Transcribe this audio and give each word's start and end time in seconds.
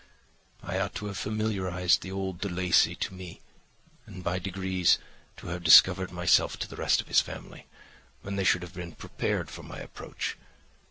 I 0.63 0.79
ought 0.79 0.95
to 0.95 1.05
have 1.05 1.17
familiarised 1.19 2.01
the 2.01 2.11
old 2.11 2.41
De 2.41 2.49
Lacey 2.49 2.95
to 2.95 3.13
me, 3.13 3.39
and 4.07 4.23
by 4.23 4.39
degrees 4.39 4.97
to 5.37 5.49
have 5.49 5.61
discovered 5.63 6.11
myself 6.11 6.57
to 6.57 6.67
the 6.67 6.75
rest 6.75 7.01
of 7.01 7.07
his 7.07 7.21
family, 7.21 7.67
when 8.23 8.35
they 8.35 8.43
should 8.43 8.63
have 8.63 8.73
been 8.73 8.93
prepared 8.93 9.51
for 9.51 9.61
my 9.61 9.77
approach. 9.77 10.37